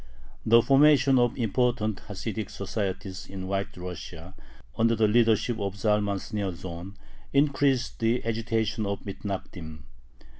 [0.47, 4.33] The formation of important Hasidic societies in White Russia,
[4.75, 6.95] under the leadership of Zalman Shneorsohn,
[7.33, 9.83] increased the agitation of the Mithnagdim.